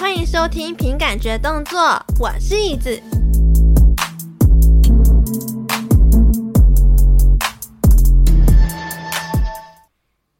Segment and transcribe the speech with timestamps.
[0.00, 1.78] 欢迎收听凭感觉动作，
[2.18, 2.98] 我是椅子。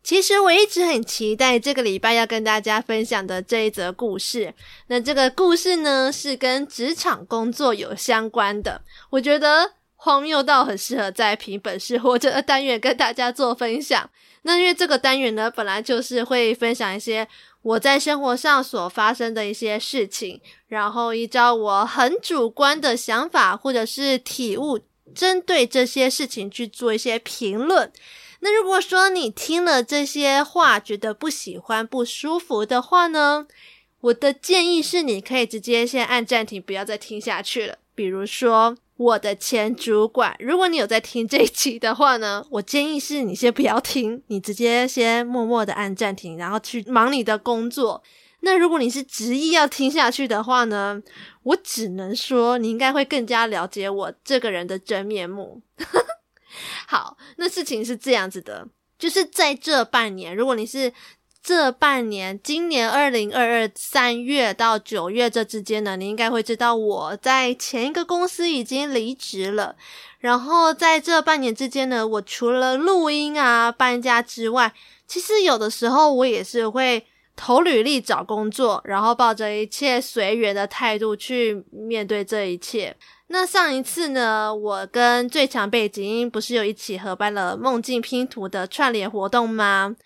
[0.03, 4.55] 其实我一直很期待这个礼拜要跟大家分享的这一则故事。
[4.87, 8.81] 那这个故事呢，是跟职场工作有相关的。
[9.11, 14.09] 我觉得荒谬到很适合在凭本事或者单元跟大家做分享。
[14.43, 17.29] 那因为这个单元呢，本来就是会分享一些
[17.63, 24.81] 我在生活上所发生的一些事情，然后依照我很主观的想法或者是体悟，
[25.15, 27.93] 针对这些事情去做一些评论。
[28.41, 33.47] 那如果说你听了这些话觉得不喜欢、不舒服的话呢，
[34.01, 37.77] 我的建议是你可以直接先按暂停，不要再听下去了。
[37.95, 38.77] 比如说。
[39.01, 48.03] 我的前主管，如果你有在听这一期的话呢， 我建议是你先不要听，你直接先默默的按暂停，然后去忙你的工作。
[48.41, 51.03] 那如果你是执意要听下去的话呢，
[51.45, 55.63] 我只能说你应该会更加了解我这个人的真面目。
[56.87, 60.93] 好，那事情是这样子的，就是在这半年，如果你是。
[61.43, 69.75] 这半年，今年二零二二三月到九月这之间呢，你应该会知道我在前一个公司已经离职了。
[70.19, 74.73] 然后在这半年之间呢，我除了录音啊、搬家之外，
[75.09, 82.95] 其实有的时候我也是会投履历找工作，然后抱着一切随缘的态度去面对这一切。
[83.29, 89.97] 那上一次呢，我跟最强背景音不是有一起合办了梦境拼图的串联活动吗？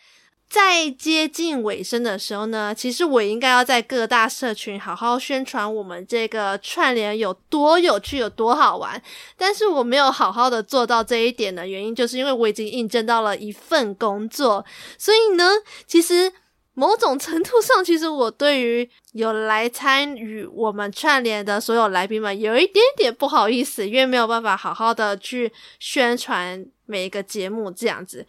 [0.54, 9.02] 在接近尾声的时候呢，其实我应该要在各大社群好好宣传我们这个串联有多有趣、有多好玩。
[9.36, 14.64] 但是我没有好好的做到这一点的原因，就是因为我已经应征到了一份工作。
[14.96, 15.50] 所以呢，
[15.88, 16.32] 其实
[16.74, 28.24] 某种程度上，其实我对于有来参与我们串联的所有来宾们，有一点点不好意思，因为没有办法好好的去宣传每一个节目这样子。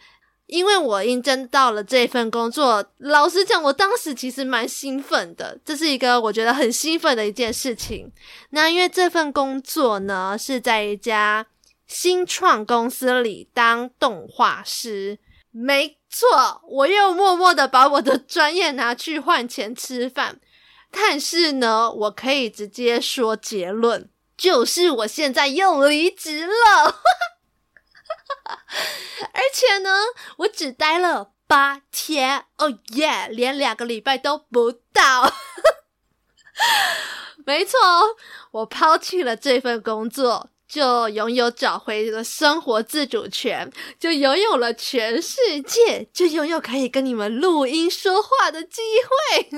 [0.46, 8.12] 因为我应征到了这份工作，老实讲，我当时其实蛮兴奋的，这是一个我觉得很兴奋的一件事情。
[8.50, 11.46] 那因为这份工作呢，是在一家
[11.86, 15.18] 新创公司里当动画师，
[15.50, 20.40] 没错，我又默默的把我的专业拿去换钱吃饭。
[20.92, 27.00] 但是呢，我可以直接说结论，就是我现在又离职了。
[29.56, 29.90] 而且呢，
[30.36, 35.32] 我只待了八天，哦耶，连两个礼拜都不到。
[37.46, 37.78] 没错，
[38.50, 48.82] 我抛弃了这份工作，就拥有找回了生活自主权，就拥有了全世界，就拥有可以跟你们录音说话的机
[49.30, 49.50] 会。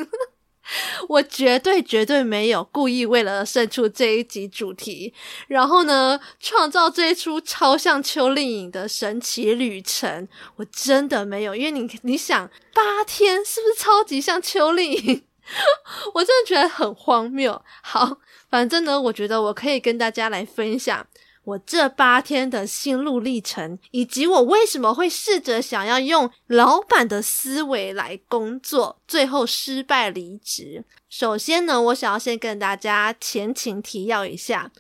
[1.08, 5.14] 我绝对绝对没有故意为了胜出这一集主题，
[5.46, 10.28] 然后呢，创造这一出超像邱丽颖的神奇旅程。
[10.56, 15.22] 我真的没有，因为你你想，八天是不是超级像邱丽颖？
[16.14, 17.62] 我真的觉得很荒谬。
[17.82, 18.18] 好，
[18.50, 21.06] 反正呢，我觉得我可以跟大家来分享。
[21.44, 30.84] 我这八天的心路历程，以及我为什么会试着想要用老板的思维来工作，最后失败离职。
[31.09, 34.71] 首先呢，我想要先跟大家前情提要一下，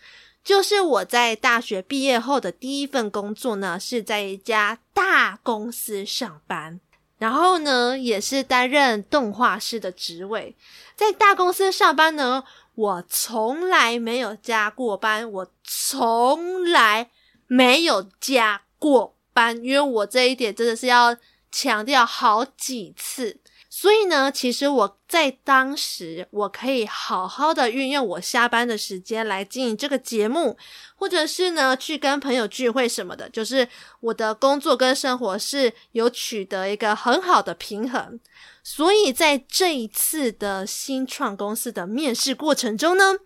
[0.44, 6.80] 就是我在大学毕业后的第一份工作呢，是在一家大公司上班，
[7.18, 10.54] 然后呢，也是担任动画师的职位。
[10.94, 12.44] 在大公司上班呢，
[12.78, 17.10] 我从来没有加过班，我从来
[17.48, 21.16] 没有加过班，因为我这一点真的是要
[21.50, 23.40] 强调好几次。
[23.80, 30.58] 所以呢，其实我在当时，我可以好好的运用我下班的时间来经营这个节目，
[30.96, 33.68] 或者是呢，去跟朋友聚会什么的，就是
[34.00, 38.18] 我的工作跟生活是有取得一个很好的平衡。
[38.64, 43.18] 所以在这一次的新创公司的面试过程中呢，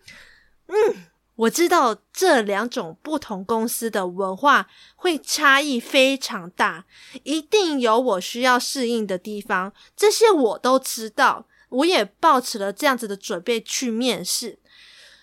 [0.67, 1.07] 嗯。
[1.35, 6.85] 我知道这两种不同公司的文化会差异非常大，
[7.23, 14.59] 一定有我需要适应的地方，这些我都知道，我也抱持了这样子的准备去面试。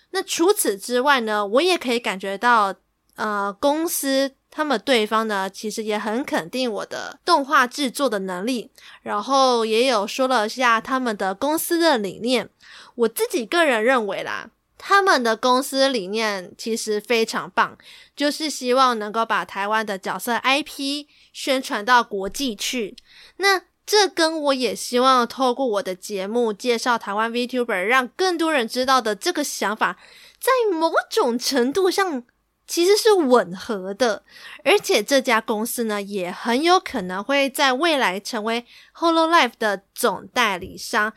[0.09, 2.75] 那除此之外呢，我也可以感觉到，
[3.15, 8.69] 呃，公司他们对方呢，其实也很肯定我的动画制作的能力，
[9.01, 12.49] 然后也有说了下他们的公司的理念。
[12.95, 14.49] 我自己个人认为啦。
[14.83, 17.77] 他们的公司理念其实非常棒，
[18.15, 22.95] 就是希望能够把台湾的角色 IP 宣传到国际去。
[23.37, 29.99] 那这跟我也希望透过我的节目介绍台湾 VTuber，让更多人知道的这个想法，
[30.39, 32.23] 在某种程度上
[32.65, 34.23] 其实是吻合的。
[34.63, 41.13] 而且这家公司呢，也很有可能会在未来成为 Hololive 的总代理商。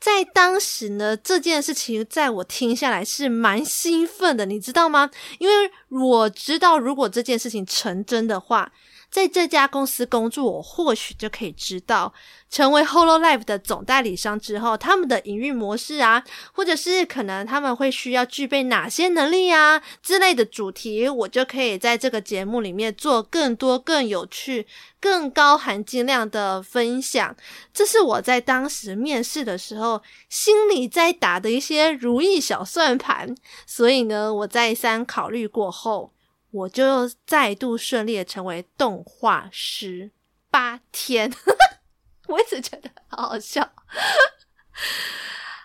[0.00, 5.10] 在当时呢，这件事情在我听下来是蛮兴奋的，你知道吗？
[5.38, 8.72] 因为我知道，如果这件事情成真的话。
[9.10, 12.12] 在这家公司工作，我或许就可以知道，
[12.50, 16.22] 成为 Hololive 的总代理商之后，他们的营运模式啊，
[16.52, 24.66] 或者是可能他们会需要具备哪些能力啊之类的主题，我就可以在这个节目里面做更多、更有趣、
[25.00, 27.34] 更高含金量的分享。
[27.72, 33.34] 这是我在当时面试的时候心里在打的一些如意小算盘。
[33.66, 36.12] 所以呢，我再三考虑过后。
[36.50, 40.10] 我就再度顺利的成为动画师，
[40.50, 41.32] 八天，
[42.28, 43.70] 我一直觉得好好笑。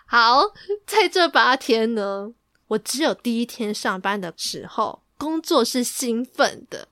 [0.06, 0.42] 好，
[0.86, 2.32] 在这八天呢，
[2.68, 6.88] 我只有第一天上班的时候，工作是兴奋的。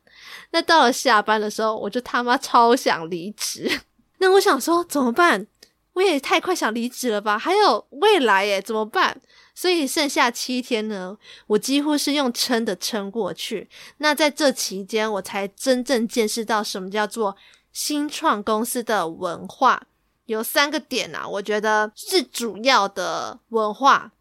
[0.51, 3.83] 那到了下班的时候，我就他妈超想离职。
[4.19, 5.47] 那我想说怎么办？
[5.93, 7.39] 我也太快想离职了吧？
[7.39, 9.21] 还有未来耶，怎么办？
[9.55, 11.17] 所以剩下七天呢，
[11.47, 13.69] 我几乎是用撑的撑过去。
[13.99, 17.37] 那在这期间，我才真正见识到什么叫做
[17.73, 19.87] 新创公司的文化。
[20.27, 24.13] 有三个点啊，我觉得是主要的文化。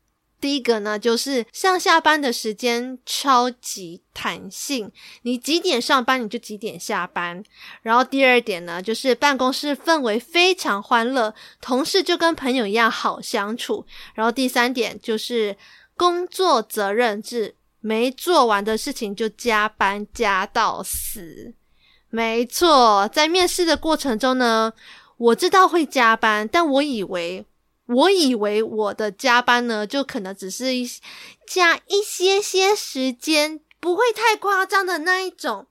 [0.42, 4.92] 第一个呢，就是上下班的时间超级弹性，
[5.22, 7.44] 你几点上班你就几点下班。
[7.84, 13.86] 然后第二点呢，就是办公室氛围非常欢乐，同事就跟朋友一样好相处。
[14.16, 15.56] 然后第三点就是
[15.96, 21.54] 工作责任制，没做完的事情就加班加到死。
[22.10, 24.74] 没错，在面试的过程中呢，
[25.18, 27.46] 我知道会加班，但我以为。
[27.96, 30.90] 我以为我的加班呢，就可能只是一
[31.46, 35.68] 加一些些时间，不会太夸张的那一种。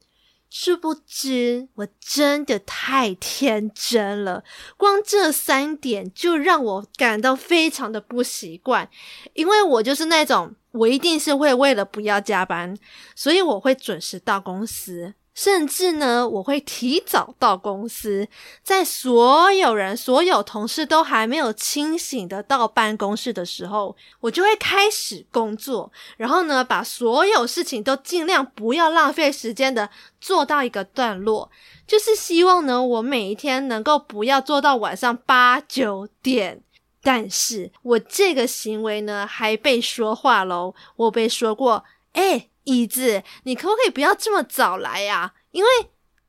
[0.53, 4.43] 殊不知，我真的太天真了。
[4.77, 8.91] 光这三点就让我感到非常的不习惯，
[9.35, 12.77] 因为我就是那种，我一定是会为了不要加班，
[13.15, 15.15] 所以我会准时到公司。
[15.41, 18.29] 甚至呢，我会提早到公司，
[18.63, 25.91] 在所有人、所有同事都还没有清醒的到办公室的时候，我就会开始工作。
[26.19, 29.89] 然后呢，把所有事情都尽量不要浪费时间的
[30.21, 31.51] 做到一个段落，
[31.87, 36.63] 就是希望呢，我每一天能够不要做到晚上八九点。
[37.03, 40.75] 但是我这个行为呢，还被说话喽。
[40.97, 41.83] 我被说过，
[42.13, 45.33] 诶椅子，你可不可以不要这么早来呀？
[45.51, 45.71] 因为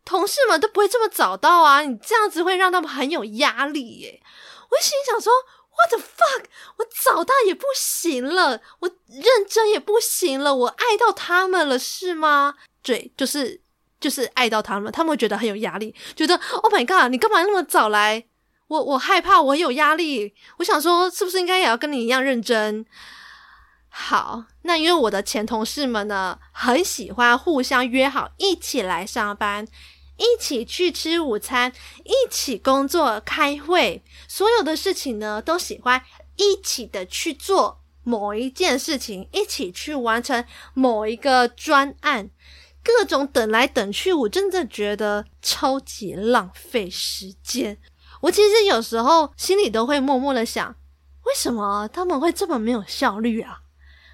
[0.03, 4.21] 同事们都不会这么早到啊，你这样子会让他们很有压力耶。
[4.71, 5.31] 我心想说
[5.69, 6.45] ，What the fuck？
[6.77, 12.55] 我早到也不行了，我认真也不行了，我爱到他们了是吗？
[12.81, 13.61] 对，就是
[13.99, 18.25] 就是爱到他们，他们会觉得很有压力，觉得 Oh my god，你干嘛那么早来？
[18.67, 20.33] 我我害怕，我有压力。
[20.57, 22.85] 我想说，是不是应该也要跟你一样认真？
[23.93, 29.67] 好，那因为我的前同事们呢，很喜欢互相约好一起来上班，
[30.15, 31.73] 一起去吃午餐，
[32.05, 36.01] 一起工作、开会，所有的事情呢，都喜欢
[36.37, 42.29] 一起的去做某一件事情，一起去完成某一个专案，
[42.81, 47.77] 各种等来等去，我真的觉得超级浪费时间。
[48.21, 50.75] 我其实有时候心里都会默默的想，
[51.25, 53.60] 为什么他们会这么没有效率啊？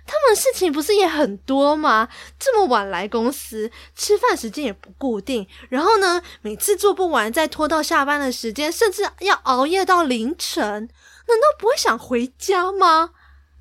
[0.07, 2.07] 他们事情不是也很多吗？
[2.39, 13.11] 这么晚来公司，吃饭时间也不固定，然后呢，每次做不完再拖到下班的时间，甚至要熬夜到凌晨，难道不会想回家吗？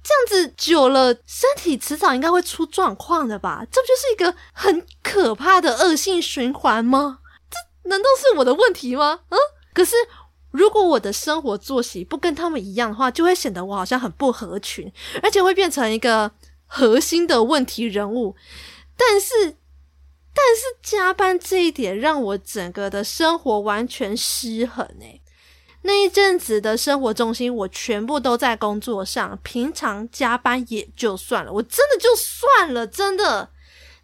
[0.02, 3.66] 这样子久了，身体迟早应该会出状况的吧？
[3.72, 7.18] 这不就是一个很可怕的恶性循环吗？
[7.50, 9.20] 这难道是我的问题吗？
[9.30, 9.36] 嗯，
[9.74, 9.96] 可是。
[10.56, 14.90] 如果我的生活作息不跟他们一样的话，就会显得我好像很不合群，
[15.22, 16.30] 而且会变成一个
[16.64, 18.34] 核心的问题人物。
[18.96, 19.56] 但是，
[20.32, 25.20] 但是加班这一点让我整个的生活完全失衡诶。
[25.82, 33.50] 那一阵子的生活重心，我全部都在工作上，平常加班也就算了，我真的就算了，真的。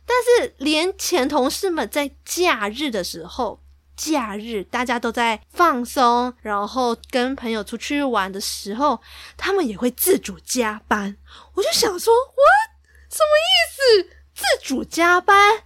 [0.04, 3.61] 但是连前同事们在假日的时候。
[4.10, 9.00] 假日大家都在放松，然后跟朋友出去玩的时候，
[9.36, 11.16] 他们也会自主加班。
[11.54, 12.72] 我就想说，What？
[13.08, 14.16] 什么意思？
[14.34, 15.62] 自主加班？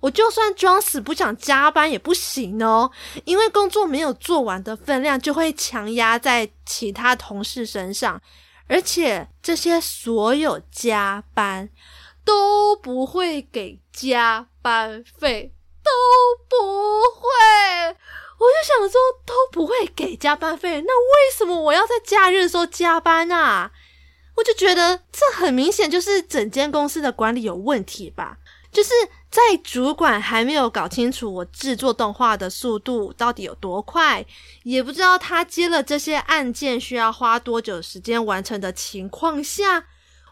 [0.00, 2.90] 我就算装死不想加班也不行哦，
[3.26, 8.22] 因为工作没有做完的分量就会强压在其他同事身上，
[8.66, 11.68] 而且这些所有加班
[12.24, 15.54] 都不会给加班费，
[15.94, 17.96] 都不会。
[18.38, 23.70] 我就想说都不会给加班费，那为什么我要在假日的时候加班啊？
[24.36, 28.38] 我就觉得这很明显就是整间公司的管理有问题吧。
[28.72, 28.90] 就是
[29.30, 34.26] 在主管还没有搞清楚我制作动画的速度到底有多快，
[34.64, 39.84] 也不知道他接了这些案件需要花多久时间完成的情况下，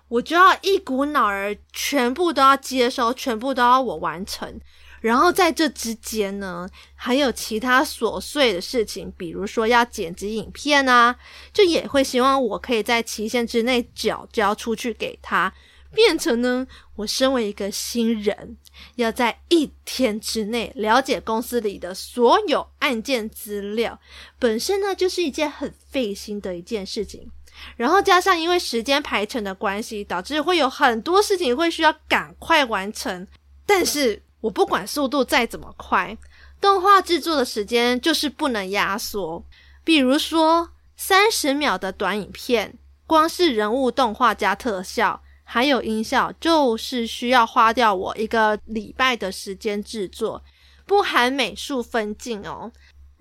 [0.09, 4.61] 我就要一股脑儿全部都要接收，全部都要我完成。
[5.03, 11.15] 然后在这之间呢，还有其他琐碎的事情，比如说要剪辑影片啊，
[11.53, 15.53] 就也会希望我可以在期限之内缴交出去给他。
[15.95, 16.67] 变成呢，
[16.97, 18.57] 我身为一个新人，
[18.95, 24.01] 要在一天之内了解公司里的所有案件资料，
[24.39, 27.31] 本身呢就是一件很费心的一件事情。
[27.77, 33.27] 然后加上因为时间排程的关系，导致会有很多事情会需要赶快完成。
[33.67, 36.17] 但是我不管速度再怎么快，
[36.61, 39.43] 动画制作的时间就是不能压缩。
[39.83, 45.23] 比如说三十秒的短影片，光是人物动画加特效。
[45.45, 50.43] 还有音效，就是需要花掉我一个礼拜的时间制作，
[50.87, 52.73] 不含美术分镜哦。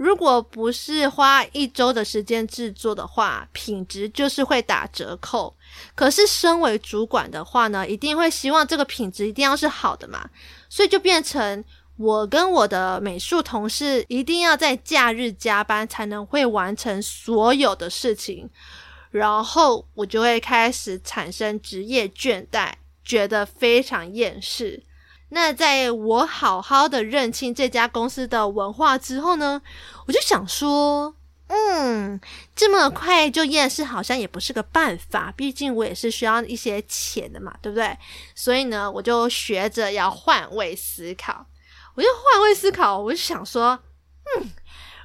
[0.01, 5.55] 如果不是花一周的时间制作的话，品质就是会打折扣。
[5.93, 10.27] 可是身为主管的话呢，一定会希望这个品质一定要是好的嘛，
[10.67, 11.63] 所以就变成
[11.97, 18.49] 我跟我的美术同事一定要在假日加班，才能会完成所有的事情。
[19.11, 22.71] 然后我就会开始产生职业倦怠，
[23.03, 24.81] 觉得非常厌世。
[25.33, 29.61] 那在我好好的认清这家公司的文化之后呢，
[30.05, 31.15] 我就想说，
[31.47, 32.19] 嗯，
[32.55, 37.97] 这么快就厌世好像也不是个办法，毕竟我也是需要一些钱的嘛，对不对？
[38.35, 41.45] 所以呢，我就学着要换位思考。
[41.95, 43.79] 我就换位思考，我就想说，
[44.37, 44.51] 嗯。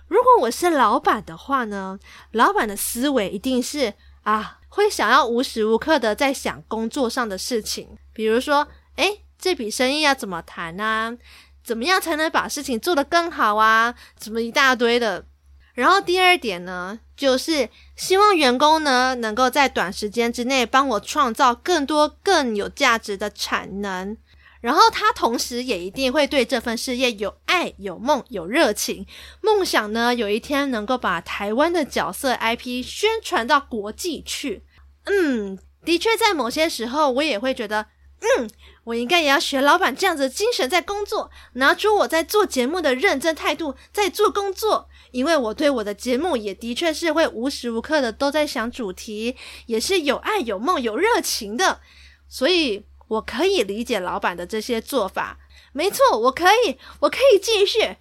[0.09, 1.99] 如果我是老板的话呢，
[2.31, 3.93] 老板的思维一定是
[4.23, 11.17] 啊，会想要无时无刻的在想工作上的事情，比如说，诶，这笔生意要怎么谈啊？
[11.65, 13.95] 怎么样才能把事情做得更好啊？
[14.19, 15.27] 怎么一大堆的。
[15.75, 24.17] 然后第二点呢，就是希望员工呢能够在短时间之内帮我创造更多更有价值的产能。
[24.63, 29.07] 然后他同时也一定会对这份事业有爱、有梦、有热情，
[29.43, 34.65] 梦想呢有一天能够把台湾的角色 IP 宣传到国际去。
[35.05, 37.87] 嗯，的确，在某些时候我也会觉得，
[38.21, 38.51] 嗯，
[38.85, 51.81] 我应该也要学老板这样子的精神在工作，拿出我在做节目的认真态度在做工作，因为我对我的节目也的确是会无时无刻的都在想主题，也是有爱、有梦、有热情的，
[52.29, 52.87] 所以。
[53.09, 55.39] 我可以理解老板的这些做法，
[55.73, 57.97] 没错，我可以，我可以继续，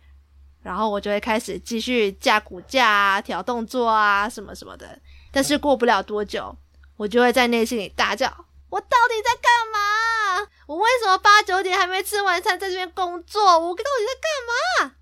[0.64, 5.00] 然后我就会开始继续架骨架啊、调动作啊什么什么的。
[5.32, 6.58] 但是过不了多久，
[6.98, 8.36] 我就会在内心里大叫
[8.70, 10.50] ：“我到底在干嘛？
[10.68, 13.60] 我为什么八九点还没吃完餐，在这边工作？
[13.60, 14.96] 我到底在干嘛？”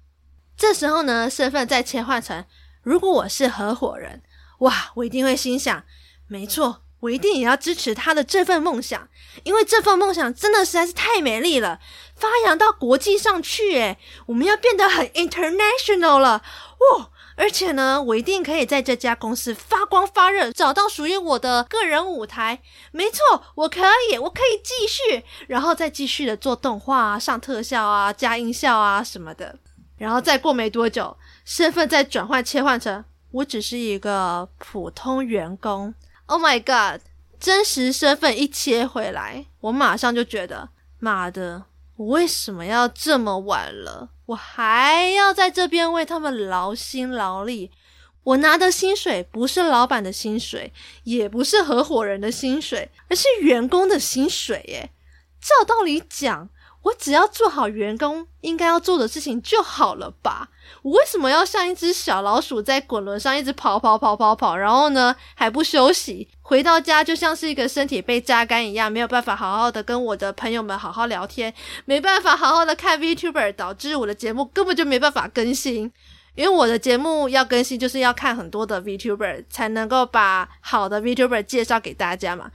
[0.58, 2.46] 这时候呢，身份再切换成，
[2.84, 4.22] 如果我是合伙人，
[4.60, 5.84] 哇，我一定会心想：
[6.28, 6.82] 没错。
[7.04, 9.10] 我一定也要支持他的这份梦想，
[9.44, 11.82] 因为这份梦想真的实在是太美丽了，
[12.16, 16.42] 发扬到国际上去，诶，我们要变得很 international 了，
[16.80, 17.10] 哇！
[17.36, 22.62] 而且呢，我一定可以在这家公司发光发热，找到属于我的个人舞台。
[22.92, 29.58] 没错，我可以，我可以继续，然后再继续的做动画啊，上特效啊，加音效啊什么的，
[29.98, 35.94] 然后再过没多久，身份再转换切换成我只是一个普通员工。
[36.28, 37.02] Oh my god！
[37.40, 41.66] 真实身份一切回来，我马上就觉得，妈的，
[42.04, 44.10] 我为什么要这么晚了？
[44.26, 47.72] 我还要在这边为他们劳心劳力。
[48.24, 54.64] 我拿的薪水不是老板的薪水，也不是合伙人的薪水，而是员工的薪水。
[54.68, 54.92] 耶，
[55.42, 56.50] 照道理讲，
[56.84, 60.50] 我只要做好员工应该要做的事情就好了吧？
[60.82, 66.28] 我为什么要像一只小老鼠在滚轮上一直跑跑跑跑跑，然后呢还不休息？
[66.42, 71.54] 回到家就像是一个身体被榨干一样，没有办法好好的跟我的朋友们好好聊天，
[71.86, 75.92] 没办法好好的看 VTuber，导致我的节目根本就没办法更新。
[76.36, 82.50] 因为我的节目要更新，就是要看很多的 VTuber 才能够把好的 VTuber 介绍给大家嘛。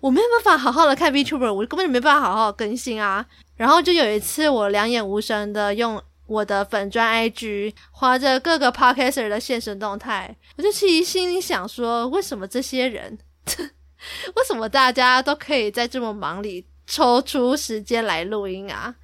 [0.00, 3.24] 我没有办法好好的看 VTuber，我根本就没办法好好更新啊。
[3.56, 13.18] 然后就有一次，我两眼无神的用我的粉砖 IG 滑着各个 Podcaster 的现实动态，我就其实心里想说，为什么这些人，
[13.56, 18.94] 为什么大家都可以在这么忙里抽出时间来录音啊？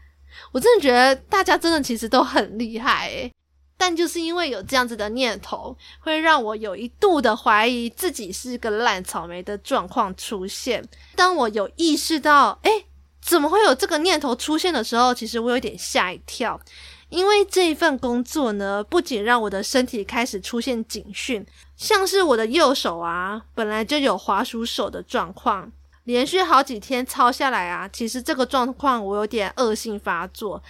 [0.53, 3.33] 我真的觉得大家真的其实都很厉害诶。
[3.79, 10.87] 但就是因为有这样子的念头，会让我有一度的怀疑自己是个烂草莓的状况出现。
[11.15, 12.87] 当我有意识到，诶，
[13.23, 16.61] 怎么会有这个念头出现的时候，其实我有点吓一跳，
[17.09, 25.71] 因为这一份工作呢，不仅让我的身体开始出现警讯，像是我的右手啊，本来就有滑鼠手的状况，
[26.03, 30.61] 连续好几天操下来啊，其实这个状况我有点恶性发作。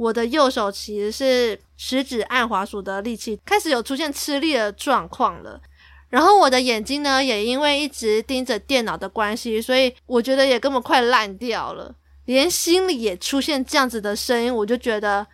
[0.00, 5.60] 我的右手其实是食指按滑鼠的力气开始有出现吃力的状况了，
[6.08, 15.26] 然后我的眼睛呢，也因为一直盯着电脑的关系，所以我觉得也根本快烂掉了，连心里也出现这样子的声音，我就觉得，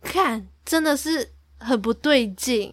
[0.00, 2.72] 看真的是很不对劲。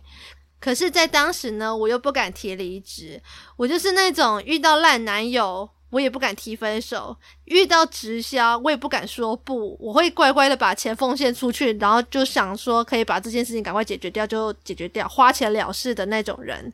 [0.59, 3.19] 可是，在当时呢，我又不敢提离职，
[3.57, 5.67] 我就是那种遇到烂男友。
[5.91, 16.71] 我也不敢提分手，遇到直销我也不敢说不，我会乖乖的把钱奉献出去，然后就想说可以把这件事情赶快解决掉就解决掉，花钱了事的那种人。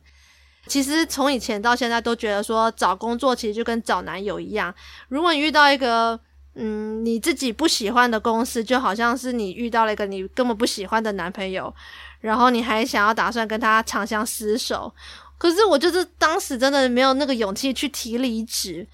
[0.68, 4.72] 其实从以前到现在都觉得说找工作其实就跟找男友一样，
[5.08, 6.18] 如果你遇到一个
[6.54, 11.74] 嗯你自己不喜欢的公司，就好像是你遇到了一个你根本不喜欢的男朋友，
[12.20, 14.94] 然后你还想要打算跟他长相厮守，
[15.38, 18.86] 可是我就是当时真的没有那个勇气去提离职。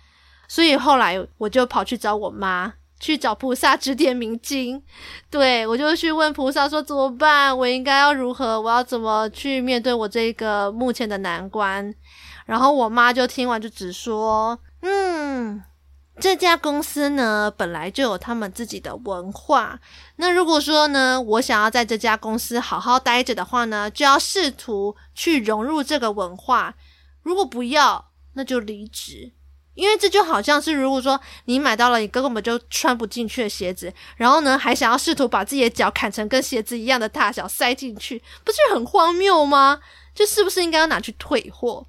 [0.49, 4.83] 所以后来我就跑去找我妈，去找菩萨指点迷津。
[5.31, 7.57] 对，我就去问菩萨说怎么办？
[7.57, 8.61] 我应该要如何？
[8.61, 11.95] 我要怎么去面对我这个目前的难关？
[12.47, 15.63] 然后我妈就听完就只说：“嗯，
[16.21, 19.81] 这家公司呢，本来就有他们自己的文化。
[20.17, 26.75] 那如果说呢，我想要在这家公司好好待着的话呢，就要试图去融入这个文化。
[27.23, 29.33] 如果不要，那就离职。”
[29.75, 39.81] 因为这就好像是，如果说你买到了你根本就穿不进去的鞋子，然后呢，还想要试图把自己的脚砍成跟鞋子一样的大小塞进去，不是很荒谬吗？
[40.15, 41.85] 就是不是应该要拿去退货？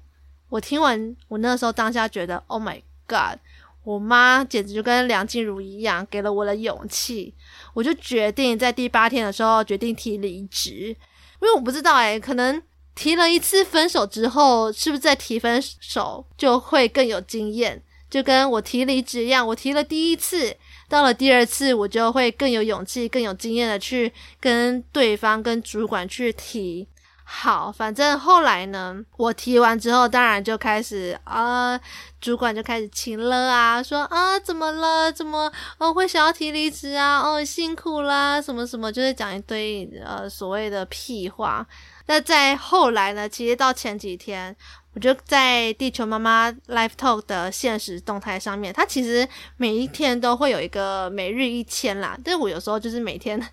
[0.48, 3.38] 我听完，我那时候当下觉得，Oh my God，
[3.84, 7.34] 我妈简直就跟梁静茹一样，给了我的勇气。
[7.72, 10.96] 我就决定在第八天的时候决定提离职，因
[11.42, 12.62] 为我不知道诶，可能。
[12.96, 17.80] 提了一次分手之后，是不是再提分手就会更有经验？
[18.08, 20.56] 就跟我提离职一样，我提了第一次，
[20.88, 26.88] 到了第二次，我就会更有勇气、更有经验的去跟对方、跟主管去提。
[27.28, 31.78] 好，反正后来呢，我提完之后，当然就开始啊，
[32.20, 35.10] 主管就开始亲了啊，说啊，怎么了？
[35.10, 37.18] 怎么哦会想要提离职啊？
[37.20, 41.66] 哦，辛苦啦，什么什么，就是讲一堆呃所谓的屁话。
[42.08, 43.28] 那在后来呢？
[43.28, 44.54] 其实到前几天，
[44.94, 52.16] 我就在地球妈妈 Live Talk 的现实动态上面，它其实每一天都会有一个每日一签啦。
[52.24, 53.44] 但我有时候就是每天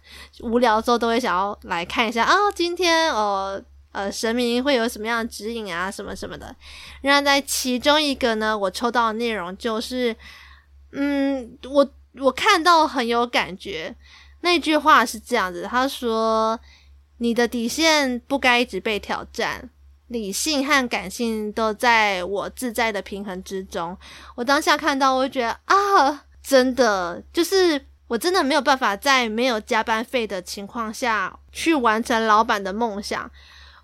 [0.41, 3.59] 无聊的时候，都会想要来看一下啊，今天哦
[3.91, 6.55] 呃神明会有什么样的指引啊，什么什么的。
[7.01, 10.15] 然后在其中一个呢，我抽到的内容就是，
[10.91, 13.95] 嗯，我我看到很有感觉，
[14.41, 16.59] 那句话是这样子，他说。
[17.17, 19.69] 你的底线不该一直被挑战，
[20.07, 23.97] 理性和感性都在我自在的平衡之中。
[24.35, 33.31] 我当下看到，我就觉得啊，真的就是我真的没有办法在没有加班费的情况下去完成老板的梦想。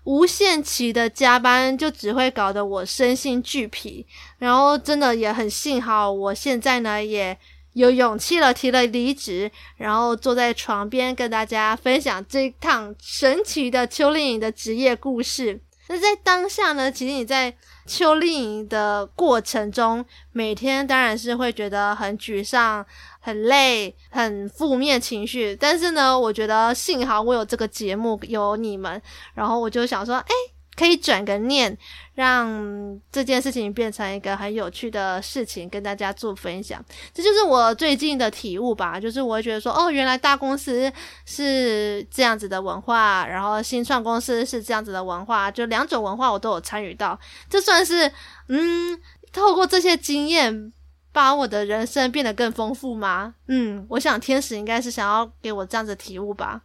[0.04, 4.06] 无限期的加班就只会搞得我身心俱疲，
[4.38, 7.38] 然后真的也很幸好，我现在呢也。
[7.74, 15.60] 有勇气了，提了离职，然后坐在床边跟大家分享这一趟神奇的秋令营的职业故事。
[15.88, 17.54] 那在当下呢，其实你在
[17.86, 22.84] 秋令营的过程中，每天当然是会觉得很沮丧、
[23.20, 25.56] 很累、很负面情绪。
[25.58, 29.00] 但是呢，我觉得幸好我有这个节目，有你们，
[29.34, 30.34] 然后我就想说，哎。
[30.80, 31.76] 可以转个念，
[32.14, 36.82] 让这件事情变成一个很有趣的事情，跟大家做分享。
[37.12, 38.98] 这就是我最近的体悟吧。
[38.98, 40.90] 就是我会觉得说，哦，原来大公司
[41.26, 47.20] 是这样子的文化，然后新创公司是这样子的文化，就两种文化我都有参与到。
[47.50, 48.10] 这算是，
[48.48, 48.98] 嗯，
[49.34, 50.72] 透过这些经验，
[51.12, 53.34] 把我的人生变得更丰富吗？
[53.48, 56.62] 嗯，我想天使应该是想要给我这样子体悟吧。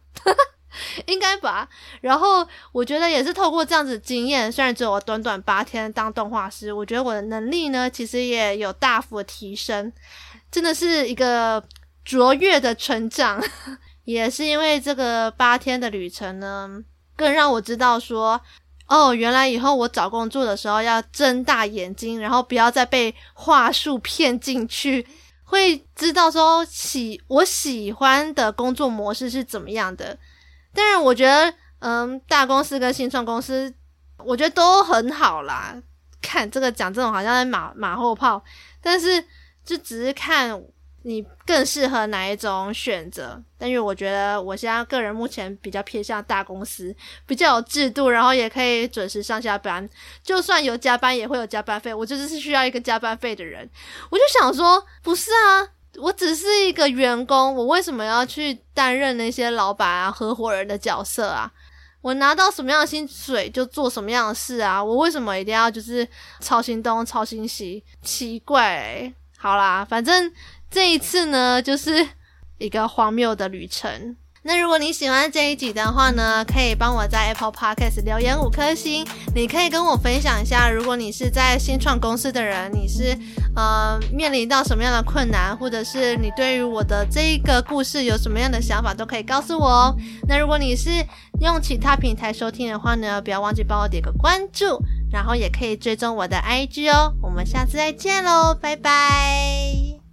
[1.06, 1.68] 应该吧。
[2.00, 9.92] 然后我觉得也是透过这样子经验，虽然只有短短八天当动画师，我觉得我的能力呢，其实也有大幅提升，
[10.50, 11.62] 真的是一个
[12.04, 13.42] 卓越的成长。
[14.06, 16.70] 也是因为这个八天的旅程呢，
[17.16, 18.40] 更让我知道说，
[18.86, 25.04] 哦，原来以后我找工作的时候要睁大眼睛，然后不要再被话术骗进去，
[25.42, 30.16] 会知道说喜我喜欢的工作模式是怎么样的。
[30.76, 33.74] 当然，我觉得，嗯，大公司跟新创公司，
[34.18, 35.74] 我觉得都很好啦。
[36.22, 38.44] 看这个讲这种好像在马马后炮，
[38.80, 39.24] 但是
[39.64, 40.62] 就只是看。
[41.08, 43.40] 你更适合哪一种选择？
[43.56, 46.92] 但是我觉得我现在个人目前比较偏向大公司，
[47.24, 49.88] 比较有制度，然后也可以准时上下班。
[50.24, 51.94] 就算有加班，也会有加班费。
[51.94, 53.70] 我就是需要一个加班费的人。
[54.10, 55.68] 我就想说，不是啊，
[56.00, 61.50] 我只是一个员工，我为什么要去担任那些老板啊、合伙人的角色啊？
[62.02, 64.82] 我拿到什么样的薪水就做什么样的事啊？
[64.82, 66.06] 我为什么一定要就是
[66.40, 67.84] 操心东、操心西？
[68.02, 69.12] 奇怪。
[69.36, 70.32] 好啦，反正。
[70.68, 72.06] 这一次呢，就是
[72.58, 74.16] 一个荒谬的旅程。
[74.46, 79.04] 那如果你喜欢这一集的话呢，可以帮我在 Apple Podcast 留言五颗星。
[79.34, 83.18] 你可以跟我分享一下，如果你是在新创公司的人，你是
[83.56, 89.96] 呃面临到什么样的困难，或者是你对于我的这一个故事有什么样的想法，都可以告诉我哦。
[90.28, 90.90] 那如果你是
[91.40, 94.80] 用其他平台收听的话呢，不要忘记帮我点个关注，
[95.10, 97.12] 然后也可以追踪我的 IG 哦。
[97.20, 100.05] 我们下次再见喽，拜拜。